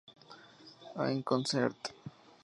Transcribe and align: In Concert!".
In 0.95 1.21
Concert!". 1.21 1.93